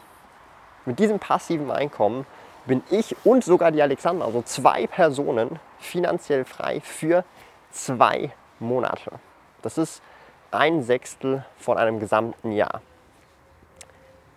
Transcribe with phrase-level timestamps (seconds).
[0.85, 2.25] mit diesem passiven Einkommen
[2.65, 7.23] bin ich und sogar die Alexandra, also zwei Personen, finanziell frei für
[7.71, 9.11] zwei Monate.
[9.61, 10.01] Das ist
[10.51, 12.81] ein Sechstel von einem gesamten Jahr.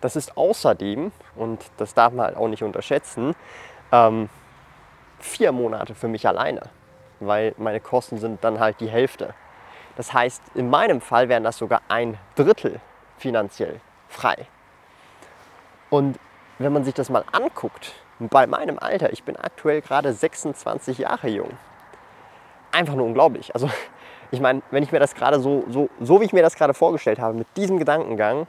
[0.03, 3.35] Das ist außerdem, und das darf man halt auch nicht unterschätzen,
[3.89, 4.27] ähm,
[5.17, 6.63] vier Monate für mich alleine,
[7.21, 9.33] weil meine Kosten sind dann halt die Hälfte.
[9.95, 12.81] Das heißt, in meinem Fall wären das sogar ein Drittel
[13.17, 14.45] finanziell frei.
[15.89, 16.19] Und
[16.59, 21.29] wenn man sich das mal anguckt, bei meinem Alter, ich bin aktuell gerade 26 Jahre
[21.29, 21.51] jung,
[22.73, 23.55] einfach nur unglaublich.
[23.55, 23.69] Also
[24.31, 26.73] ich meine, wenn ich mir das gerade so, so, so wie ich mir das gerade
[26.73, 28.47] vorgestellt habe, mit diesem Gedankengang,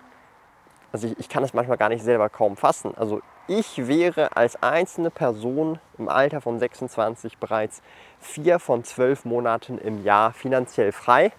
[0.95, 2.97] also ich, ich kann es manchmal gar nicht selber kaum fassen.
[2.97, 7.83] Also ich wäre als einzelne Person im Alter von 26 bereits
[8.21, 11.33] vier von zwölf Monaten im Jahr finanziell frei.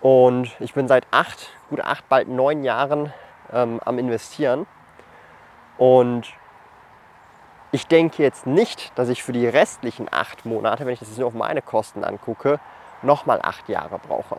[0.00, 3.12] Und ich bin seit acht, gut acht, bald neun Jahren
[3.52, 4.66] ähm, am Investieren.
[5.76, 6.32] Und
[7.72, 11.18] ich denke jetzt nicht, dass ich für die restlichen acht Monate, wenn ich das jetzt
[11.18, 12.58] nur auf meine Kosten angucke,
[13.02, 14.38] nochmal acht Jahre brauche.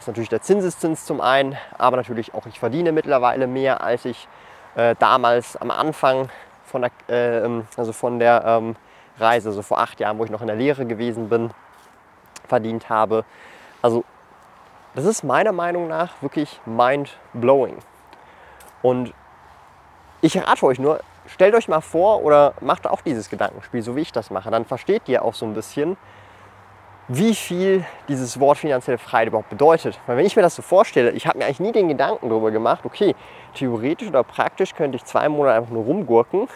[0.00, 4.06] Das ist natürlich der Zinseszins zum einen, aber natürlich auch ich verdiene mittlerweile mehr, als
[4.06, 4.28] ich
[4.74, 6.30] äh, damals am Anfang
[6.64, 8.76] von der, äh, ähm, also von der ähm,
[9.18, 11.50] Reise, also vor acht Jahren, wo ich noch in der Lehre gewesen bin,
[12.48, 13.26] verdient habe.
[13.82, 14.04] Also
[14.94, 17.76] das ist meiner Meinung nach wirklich mind-blowing.
[18.80, 19.12] Und
[20.22, 24.00] ich rate euch nur, stellt euch mal vor oder macht auch dieses Gedankenspiel, so wie
[24.00, 24.50] ich das mache.
[24.50, 25.98] Dann versteht ihr auch so ein bisschen,
[27.12, 29.98] wie viel dieses Wort finanzielle Freiheit überhaupt bedeutet.
[30.06, 32.52] Weil wenn ich mir das so vorstelle, ich habe mir eigentlich nie den Gedanken darüber
[32.52, 33.16] gemacht, okay,
[33.54, 36.46] theoretisch oder praktisch könnte ich zwei Monate einfach nur rumgurken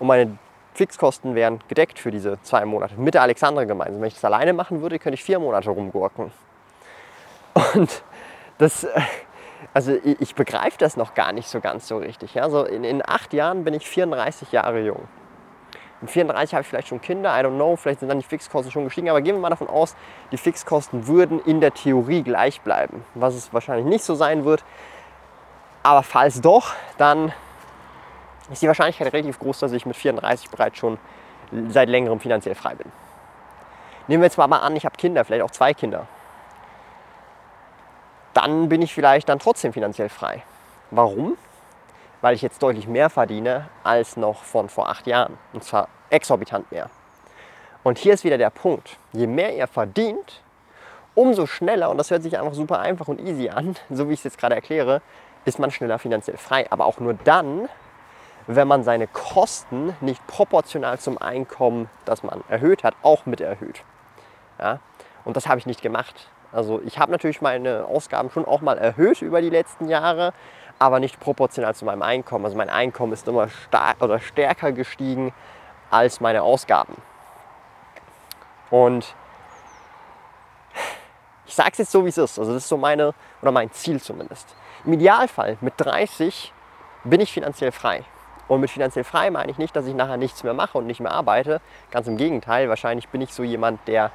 [0.00, 0.36] und meine
[0.74, 4.00] Fixkosten wären gedeckt für diese zwei Monate mit der Alexandra gemeinsam.
[4.00, 6.32] Wenn ich das alleine machen würde, könnte ich vier Monate rumgurken.
[7.74, 8.02] Und
[8.58, 9.00] das, äh,
[9.72, 12.42] also ich begreife das noch gar nicht so ganz so richtig.
[12.42, 15.06] Also in, in acht Jahren bin ich 34 Jahre jung.
[16.00, 18.70] Mit 34 habe ich vielleicht schon Kinder, I don't know, vielleicht sind dann die Fixkosten
[18.70, 19.96] schon gestiegen, aber gehen wir mal davon aus,
[20.30, 24.64] die Fixkosten würden in der Theorie gleich bleiben, was es wahrscheinlich nicht so sein wird.
[25.82, 27.32] Aber falls doch, dann
[28.50, 30.98] ist die Wahrscheinlichkeit relativ groß, dass ich mit 34 bereits schon
[31.68, 32.90] seit längerem finanziell frei bin.
[34.06, 36.06] Nehmen wir jetzt mal an, ich habe Kinder, vielleicht auch zwei Kinder.
[38.34, 40.42] Dann bin ich vielleicht dann trotzdem finanziell frei.
[40.90, 41.36] Warum?
[42.20, 45.38] Weil ich jetzt deutlich mehr verdiene als noch von vor acht Jahren.
[45.52, 46.90] Und zwar exorbitant mehr.
[47.82, 48.96] Und hier ist wieder der Punkt.
[49.12, 50.42] Je mehr ihr verdient,
[51.14, 54.20] umso schneller, und das hört sich einfach super einfach und easy an, so wie ich
[54.20, 55.02] es jetzt gerade erkläre,
[55.44, 56.66] ist man schneller finanziell frei.
[56.70, 57.68] Aber auch nur dann,
[58.46, 63.82] wenn man seine Kosten nicht proportional zum Einkommen, das man erhöht hat, auch mit erhöht.
[64.58, 64.80] Ja?
[65.24, 66.28] Und das habe ich nicht gemacht.
[66.50, 70.32] Also ich habe natürlich meine Ausgaben schon auch mal erhöht über die letzten Jahre,
[70.78, 72.44] aber nicht proportional zu meinem Einkommen.
[72.44, 75.32] Also mein Einkommen ist immer stark oder stärker gestiegen
[75.90, 76.96] als meine Ausgaben.
[78.70, 79.14] Und
[81.46, 82.38] ich sage es jetzt so, wie es ist.
[82.38, 84.54] Also das ist so meine oder mein Ziel zumindest.
[84.84, 86.52] Im Idealfall mit 30
[87.04, 88.04] bin ich finanziell frei.
[88.46, 91.00] Und mit finanziell frei meine ich nicht, dass ich nachher nichts mehr mache und nicht
[91.00, 91.60] mehr arbeite.
[91.90, 94.10] Ganz im Gegenteil, wahrscheinlich bin ich so jemand, der,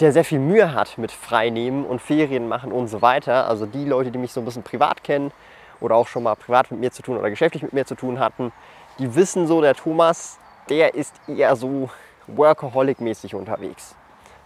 [0.00, 3.46] der sehr viel Mühe hat mit Freinehmen und Ferien machen und so weiter.
[3.46, 5.32] Also die Leute, die mich so ein bisschen privat kennen
[5.80, 8.18] oder auch schon mal privat mit mir zu tun oder geschäftlich mit mir zu tun
[8.18, 8.52] hatten,
[8.98, 10.38] die wissen so, der Thomas,
[10.68, 11.90] der ist eher so
[12.26, 13.94] Workaholic-mäßig unterwegs.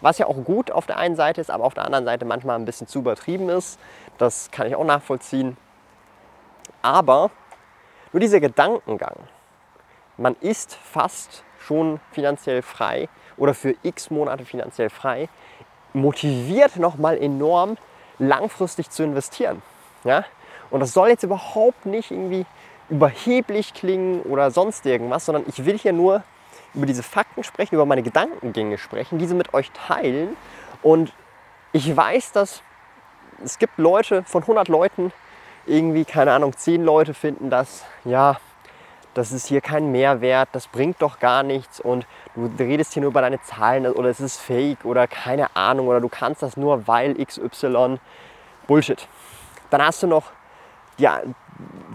[0.01, 2.57] Was ja auch gut auf der einen Seite ist, aber auf der anderen Seite manchmal
[2.57, 3.79] ein bisschen zu übertrieben ist.
[4.19, 5.57] Das kann ich auch nachvollziehen.
[6.83, 7.31] Aber
[8.13, 9.17] nur dieser Gedankengang,
[10.17, 15.29] man ist fast schon finanziell frei oder für x Monate finanziell frei,
[15.93, 17.77] motiviert nochmal enorm,
[18.19, 19.63] langfristig zu investieren.
[20.05, 20.25] Ja?
[20.71, 22.47] Und das soll jetzt überhaupt nicht irgendwie
[22.91, 26.23] überheblich klingen oder sonst irgendwas, sondern ich will hier nur
[26.75, 30.37] über diese Fakten sprechen, über meine Gedankengänge sprechen, diese mit euch teilen.
[30.83, 31.13] Und
[31.73, 32.63] ich weiß, dass
[33.43, 35.13] es gibt Leute von 100 Leuten,
[35.67, 38.39] irgendwie, keine Ahnung, zehn Leute finden das, ja,
[39.15, 43.11] das ist hier kein Mehrwert, das bringt doch gar nichts und du redest hier nur
[43.11, 46.87] über deine Zahlen oder es ist fake oder keine Ahnung oder du kannst das nur
[46.87, 47.99] weil XY.
[48.67, 49.07] Bullshit.
[49.71, 50.25] Dann hast du noch
[50.99, 51.21] ja,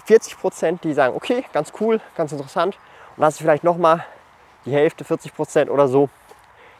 [0.06, 2.75] 40 Prozent, die sagen, okay, ganz cool, ganz interessant.
[2.75, 4.06] Und dann hast du vielleicht nochmal
[4.65, 6.10] die Hälfte, 40 Prozent oder so,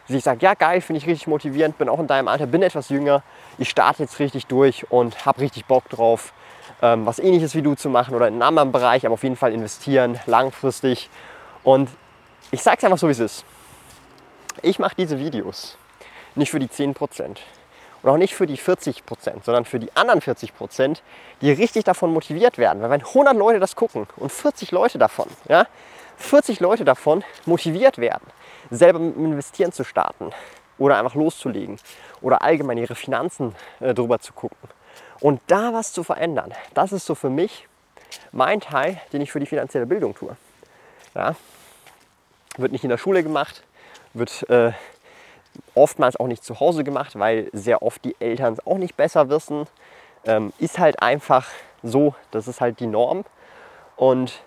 [0.08, 2.62] die sich sagen, ja geil, finde ich richtig motivierend, bin auch in deinem Alter, bin
[2.62, 3.24] etwas jünger,
[3.58, 6.34] ich starte jetzt richtig durch und habe richtig Bock drauf
[6.82, 9.36] ähm, was ähnliches wie du zu machen oder in einem anderen Bereich, aber auf jeden
[9.36, 11.10] Fall investieren, langfristig.
[11.64, 11.90] Und
[12.52, 13.46] ich sage es einfach so, wie es ist.
[14.62, 15.78] Ich mache diese Videos
[16.36, 17.38] nicht für die 10%
[18.02, 19.02] und auch nicht für die 40%,
[19.44, 21.00] sondern für die anderen 40%,
[21.42, 22.82] die richtig davon motiviert werden.
[22.82, 25.68] Weil wenn 100 Leute das gucken und 40 Leute davon, ja,
[26.18, 28.26] 40 Leute davon motiviert werden,
[28.70, 30.32] selber mit dem Investieren zu starten
[30.78, 31.78] oder einfach loszulegen
[32.22, 34.58] oder allgemein ihre Finanzen äh, drüber zu gucken
[35.20, 37.68] und da was zu verändern, das ist so für mich
[38.32, 40.36] mein Teil, den ich für die finanzielle Bildung tue.
[41.16, 41.36] Ja?
[42.58, 43.64] Wird nicht in der Schule gemacht,
[44.14, 44.72] wird äh,
[45.76, 49.30] oftmals auch nicht zu Hause gemacht, weil sehr oft die Eltern es auch nicht besser
[49.30, 49.68] wissen.
[50.26, 51.48] Ähm, ist halt einfach
[51.84, 53.24] so, das ist halt die Norm.
[53.96, 54.42] Und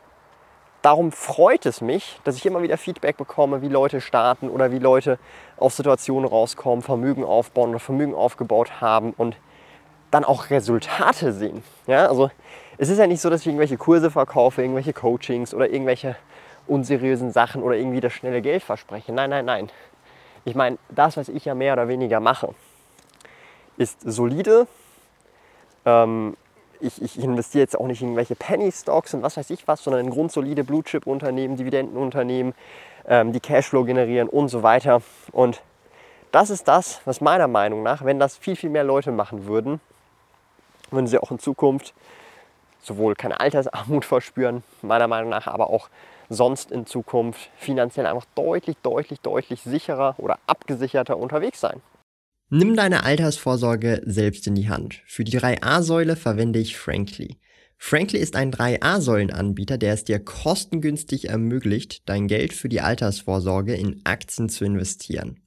[0.83, 4.79] darum freut es mich, dass ich immer wieder Feedback bekomme, wie Leute starten oder wie
[4.79, 5.19] Leute
[5.57, 9.37] aus Situationen rauskommen, Vermögen aufbauen oder Vermögen aufgebaut haben und
[10.13, 11.65] dann auch Resultate sehen.
[11.89, 12.31] Ja, also
[12.79, 16.17] es ist ja nicht so, dass ich irgendwelche Kurse verkaufe, irgendwelche Coachings oder irgendwelche
[16.69, 19.13] unseriösen Sachen oder irgendwie das schnelle Geld verspreche.
[19.13, 19.71] Nein, nein, nein.
[20.45, 22.55] Ich meine, das, was ich ja mehr oder weniger mache,
[23.79, 24.67] ist solide.
[25.85, 26.37] Ähm,
[26.81, 30.05] ich, ich, investiere jetzt auch nicht in irgendwelche Penny-Stocks und was weiß ich was, sondern
[30.05, 32.55] in grundsolide Blue-Chip-Unternehmen, Dividendenunternehmen,
[33.07, 35.01] ähm, die Cashflow generieren und so weiter.
[35.31, 35.63] Und
[36.33, 39.81] das ist das, was meiner Meinung nach, wenn das viel, viel mehr Leute machen würden,
[40.93, 41.95] würden sie auch in Zukunft
[42.81, 45.89] sowohl keine Altersarmut verspüren, meiner Meinung nach, aber auch
[46.29, 51.81] sonst in Zukunft finanziell einfach deutlich, deutlich, deutlich sicherer oder abgesicherter unterwegs sein.
[52.49, 55.03] Nimm deine Altersvorsorge selbst in die Hand.
[55.07, 57.39] Für die 3a-Säule verwende ich Frankly.
[57.79, 64.03] Frankly ist ein 3a-Säulen-Anbieter, der es dir kostengünstig ermöglicht, dein Geld für die Altersvorsorge in
[64.05, 65.42] Aktien zu investieren.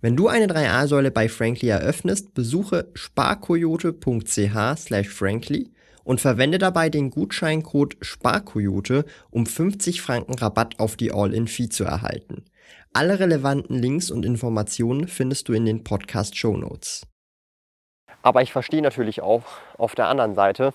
[0.00, 5.72] Wenn du eine 3a-Säule bei Frankly eröffnest, besuche sparkoyote.ch/frankly
[6.04, 12.44] und verwende dabei den Gutscheincode SPARKOYOTE, um 50 Franken Rabatt auf die All-in-Fee zu erhalten.
[12.92, 17.04] Alle relevanten Links und Informationen findest du in den Podcast Show Notes.
[18.22, 19.42] Aber ich verstehe natürlich auch
[19.78, 20.74] auf der anderen Seite,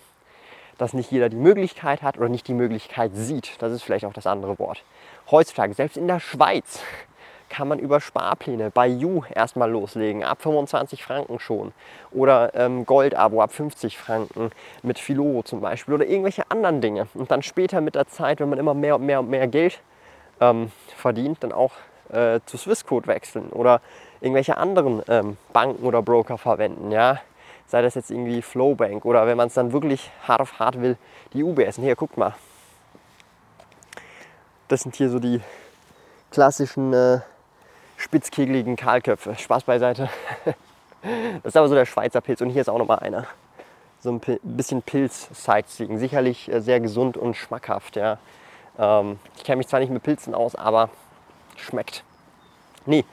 [0.78, 3.52] dass nicht jeder die Möglichkeit hat oder nicht die Möglichkeit sieht.
[3.60, 4.84] Das ist vielleicht auch das andere Wort.
[5.32, 6.82] Heutzutage, selbst in der Schweiz,
[7.54, 11.72] kann man über Sparpläne bei You erstmal loslegen, ab 25 Franken schon.
[12.12, 14.50] Oder ähm, Goldabo ab 50 Franken
[14.82, 17.08] mit Philo zum Beispiel oder irgendwelche anderen Dinge.
[17.14, 19.82] Und dann später mit der Zeit, wenn man immer mehr und mehr und mehr Geld
[20.42, 21.74] ähm, verdient, dann auch
[22.10, 23.82] äh, zu Swissquote wechseln oder
[24.20, 26.92] irgendwelche anderen ähm, Banken oder Broker verwenden.
[26.92, 27.22] Ja?
[27.68, 30.98] Sei das jetzt irgendwie Flowbank oder wenn man es dann wirklich hart auf hart will,
[31.34, 31.78] die UBS.
[31.78, 32.34] Und hier, guckt mal.
[34.70, 35.40] Das sind hier so die
[36.32, 37.20] klassischen äh,
[38.04, 39.36] spitzkegeligen Kahlköpfe.
[39.36, 40.10] Spaß beiseite.
[41.44, 43.28] Das ist aber so der Schweizer Pilz und hier ist auch noch mal einer.
[44.00, 45.98] So ein bisschen Pilz-Sightseeing.
[45.98, 47.98] Sicherlich äh, sehr gesund und schmackhaft.
[47.98, 48.20] Ja.
[48.80, 50.90] Ähm, ich kenne mich zwar nicht mit Pilzen aus, aber
[51.58, 52.06] schmeckt.
[52.86, 53.04] Nee.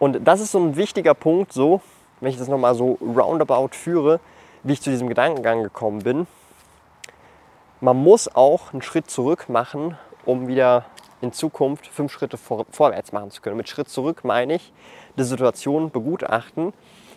[0.00, 1.80] Und das ist so ein wichtiger Punkt, so,
[2.18, 4.18] wenn ich das nochmal so roundabout führe,
[4.64, 6.26] wie ich zu diesem Gedankengang gekommen bin.
[7.80, 10.86] Man muss auch einen Schritt zurück machen, um wieder
[11.20, 13.56] in Zukunft fünf Schritte vor, vorwärts machen zu können.
[13.56, 14.72] Mit Schritt zurück meine ich,
[15.16, 16.72] die Situation begutachten,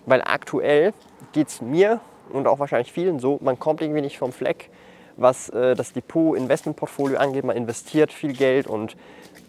[0.05, 0.93] weil aktuell
[1.34, 2.00] geht es mir
[2.31, 4.70] und auch wahrscheinlich vielen so, man kommt irgendwie nicht vom Fleck,
[5.17, 7.43] was äh, das Depot Investmentportfolio angeht.
[7.43, 8.96] Man investiert viel Geld und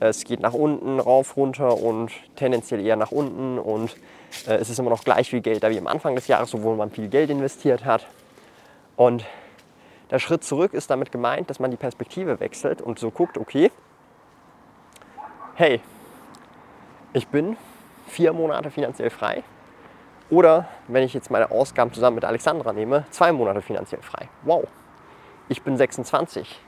[0.00, 3.96] äh, es geht nach unten, rauf, runter und tendenziell eher nach unten und
[4.46, 6.76] äh, es ist immer noch gleich viel Geld da wie am Anfang des Jahres, obwohl
[6.76, 8.06] man viel Geld investiert hat.
[8.96, 9.24] Und
[10.10, 13.70] der Schritt zurück ist damit gemeint, dass man die Perspektive wechselt und so guckt, okay,
[15.62, 15.80] hey,
[17.12, 17.56] ich bin
[18.08, 19.44] vier Monate finanziell frei.
[20.28, 24.28] Oder wenn ich jetzt meine Ausgaben zusammen mit Alexandra nehme, zwei Monate finanziell frei.
[24.42, 24.64] Wow,
[25.48, 26.58] ich bin 26.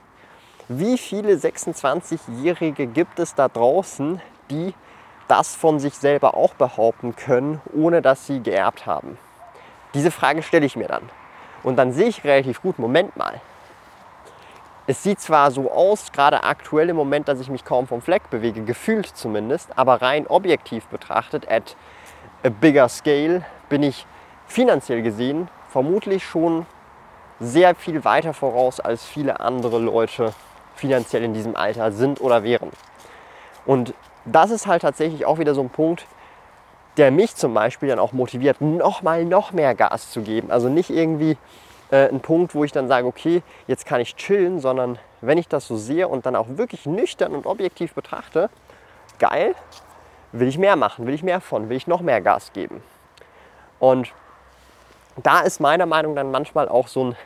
[0.68, 4.74] Wie viele 26-Jährige gibt es da draußen, die
[5.26, 9.18] das von sich selber auch behaupten können, ohne dass sie geerbt haben?
[9.94, 11.10] Diese Frage stelle ich mir dann.
[11.64, 13.40] Und dann sehe ich relativ gut, Moment mal.
[14.86, 18.28] Es sieht zwar so aus, gerade aktuell im Moment, dass ich mich kaum vom Fleck
[18.28, 21.74] bewege, gefühlt zumindest, aber rein objektiv betrachtet, at
[22.42, 24.06] a bigger scale, bin ich
[24.46, 26.66] finanziell gesehen vermutlich schon
[27.40, 30.32] sehr viel weiter voraus, als viele andere Leute
[30.76, 32.70] finanziell in diesem Alter sind oder wären.
[33.66, 36.06] Und das ist halt tatsächlich auch wieder so ein Punkt,
[36.96, 40.50] der mich zum Beispiel dann auch motiviert, nochmal noch mehr Gas zu geben.
[40.50, 41.36] Also nicht irgendwie
[41.90, 45.48] äh, ein Punkt, wo ich dann sage, okay, jetzt kann ich chillen, sondern wenn ich
[45.48, 48.50] das so sehe und dann auch wirklich nüchtern und objektiv betrachte,
[49.18, 49.54] geil,
[50.32, 52.82] will ich mehr machen, will ich mehr von, will ich noch mehr Gas geben.
[53.78, 54.12] Und
[55.22, 57.16] da ist meiner Meinung nach dann manchmal auch so ein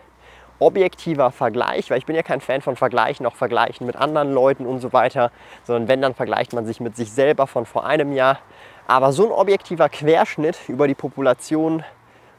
[0.58, 4.66] objektiver Vergleich, weil ich bin ja kein Fan von Vergleichen, auch Vergleichen mit anderen Leuten
[4.66, 5.30] und so weiter,
[5.64, 8.38] sondern wenn, dann vergleicht man sich mit sich selber von vor einem Jahr.
[8.86, 11.84] Aber so ein objektiver Querschnitt über die Population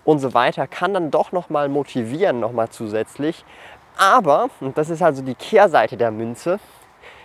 [0.10, 3.46] und so weiter kann dann doch nochmal motivieren, nochmal zusätzlich.
[3.96, 6.60] Aber, und das ist also die Kehrseite der Münze,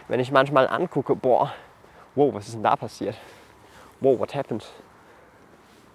[0.06, 1.50] wenn ich manchmal angucke, boah,
[2.14, 3.16] wow, was ist denn da passiert?
[4.00, 4.66] Wow, what happened?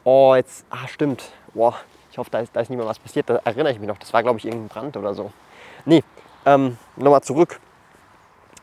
[0.04, 1.76] Oh, jetzt, ah, stimmt, boah,
[2.12, 3.30] ich hoffe, da ist, da ist niemand was passiert.
[3.30, 4.00] Da erinnere ich mich noch.
[4.00, 5.32] Das war, glaube ich, irgendein Brand oder so.
[5.86, 6.04] Nee,
[6.48, 7.60] ähm, nochmal zurück.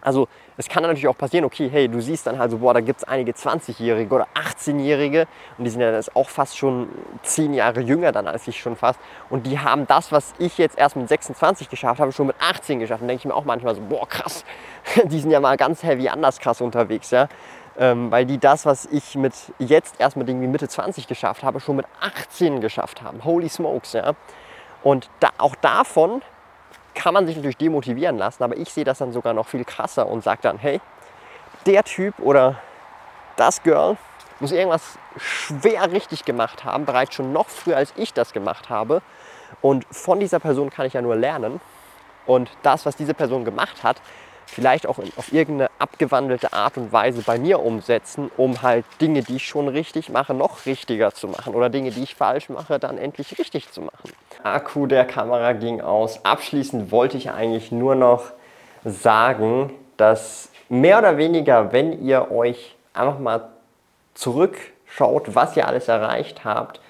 [0.00, 2.80] Also es kann natürlich auch passieren, okay, hey, du siehst dann halt so, boah, da
[2.80, 5.26] gibt es einige 20-Jährige oder 18-Jährige
[5.58, 6.88] und die sind ja das auch fast schon
[7.22, 9.00] 10 Jahre jünger dann als ich schon fast
[9.30, 12.78] und die haben das, was ich jetzt erst mit 26 geschafft habe, schon mit 18
[12.78, 13.02] geschafft.
[13.02, 14.44] Und denke ich mir auch manchmal so, boah, krass,
[15.04, 17.28] die sind ja mal ganz heavy anders krass unterwegs, ja
[17.78, 21.60] ähm, weil die das, was ich mit jetzt erst mit irgendwie Mitte 20 geschafft habe,
[21.60, 23.24] schon mit 18 geschafft haben.
[23.24, 24.14] Holy smokes, ja.
[24.82, 26.22] Und da, auch davon
[26.96, 30.08] kann man sich natürlich demotivieren lassen, aber ich sehe das dann sogar noch viel krasser
[30.08, 30.80] und sage dann, hey,
[31.66, 32.56] der Typ oder
[33.36, 33.96] das Girl
[34.40, 39.02] muss irgendwas schwer richtig gemacht haben, bereits schon noch früher als ich das gemacht habe.
[39.62, 41.60] Und von dieser Person kann ich ja nur lernen.
[42.26, 44.00] Und das, was diese Person gemacht hat,
[44.46, 49.36] vielleicht auch auf irgendeine abgewandelte Art und Weise bei mir umsetzen, um halt Dinge, die
[49.36, 52.98] ich schon richtig mache, noch richtiger zu machen oder Dinge, die ich falsch mache, dann
[52.98, 54.12] endlich richtig zu machen.
[54.42, 56.24] Akku der Kamera ging aus.
[56.24, 58.30] Abschließend wollte ich eigentlich nur noch
[58.84, 63.48] sagen, dass mehr oder weniger, wenn ihr euch einfach mal
[64.14, 66.80] zurückschaut, was ihr alles erreicht habt,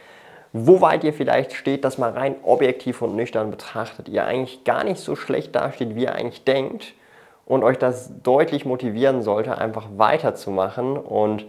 [0.53, 4.85] wo weit ihr vielleicht steht, dass man rein objektiv und nüchtern betrachtet, ihr eigentlich gar
[4.85, 6.95] nicht so schlecht dasteht, wie ihr eigentlich denkt
[7.47, 10.97] und euch das deutlich motivieren sollte, einfach weiterzumachen.
[10.97, 11.47] Und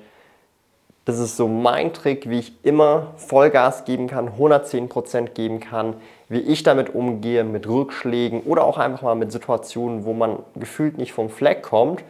[1.05, 5.95] das ist so mein Trick, wie ich immer Vollgas geben kann, 110% geben kann,
[6.29, 10.97] wie ich damit umgehe, mit Rückschlägen oder auch einfach mal mit Situationen, wo man gefühlt
[10.97, 12.03] nicht vom Fleck kommt.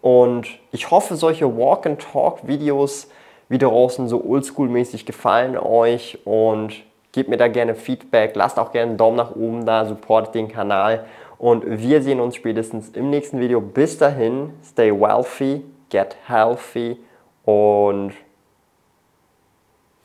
[0.00, 3.08] Und ich hoffe, solche Walk-and-Talk-Videos
[3.48, 6.74] wie draußen so oldschool-mäßig gefallen euch und
[7.12, 10.48] gebt mir da gerne Feedback, lasst auch gerne einen Daumen nach oben da, supportet den
[10.48, 11.04] Kanal
[11.38, 13.60] und wir sehen uns spätestens im nächsten Video.
[13.60, 16.98] Bis dahin, stay wealthy, get healthy
[17.44, 18.12] und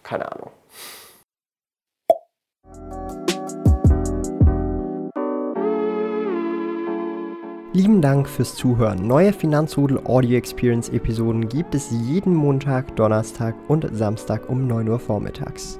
[0.03, 0.51] keine Ahnung.
[7.71, 9.07] Lieben Dank fürs Zuhören.
[9.07, 14.99] Neue Finanzrudel Audio Experience Episoden gibt es jeden Montag, Donnerstag und Samstag um 9 Uhr
[14.99, 15.79] vormittags.